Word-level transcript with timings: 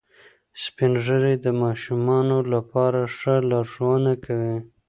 سپین 0.63 0.93
ږیری 1.05 1.35
د 1.45 1.47
ماشومانو 1.61 2.37
لپاره 2.53 2.99
ښه 3.17 3.35
لارښوونه 3.49 4.13
کوي 4.25 4.55